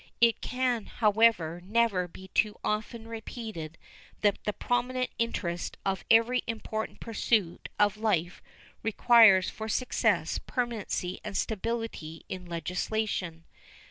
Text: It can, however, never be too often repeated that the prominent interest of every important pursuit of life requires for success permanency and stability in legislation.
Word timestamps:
It 0.19 0.41
can, 0.41 0.87
however, 0.87 1.61
never 1.63 2.07
be 2.07 2.29
too 2.29 2.57
often 2.63 3.07
repeated 3.07 3.77
that 4.21 4.43
the 4.45 4.51
prominent 4.51 5.11
interest 5.19 5.77
of 5.85 6.03
every 6.09 6.41
important 6.47 6.99
pursuit 6.99 7.69
of 7.79 7.97
life 7.97 8.41
requires 8.81 9.51
for 9.51 9.69
success 9.69 10.39
permanency 10.47 11.21
and 11.23 11.37
stability 11.37 12.25
in 12.29 12.47
legislation. 12.47 13.43